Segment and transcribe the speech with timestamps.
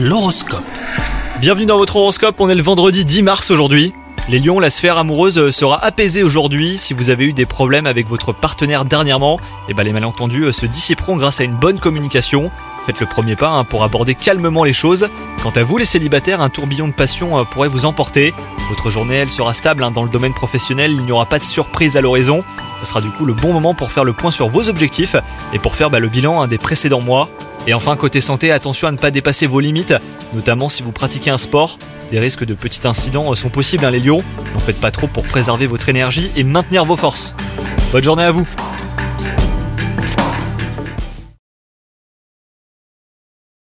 [0.00, 0.62] L'horoscope.
[1.40, 3.92] Bienvenue dans votre horoscope, on est le vendredi 10 mars aujourd'hui.
[4.28, 6.78] Les lions, la sphère amoureuse sera apaisée aujourd'hui.
[6.78, 10.66] Si vous avez eu des problèmes avec votre partenaire dernièrement, et ben les malentendus se
[10.66, 12.48] dissiperont grâce à une bonne communication.
[12.86, 15.08] Faites le premier pas hein, pour aborder calmement les choses.
[15.42, 18.34] Quant à vous les célibataires, un tourbillon de passion euh, pourrait vous emporter.
[18.68, 21.44] Votre journée, elle sera stable hein, dans le domaine professionnel, il n'y aura pas de
[21.44, 22.44] surprise à l'horizon.
[22.76, 25.16] Ça sera du coup le bon moment pour faire le point sur vos objectifs
[25.52, 27.28] et pour faire bah, le bilan hein, des précédents mois.
[27.66, 29.94] Et enfin, côté santé, attention à ne pas dépasser vos limites,
[30.34, 31.78] notamment si vous pratiquez un sport.
[32.10, 34.22] Des risques de petits incidents sont possibles, hein, les lions.
[34.54, 37.34] N'en faites pas trop pour préserver votre énergie et maintenir vos forces.
[37.92, 38.46] Bonne journée à vous